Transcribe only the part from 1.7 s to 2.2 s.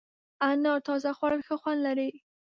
لري.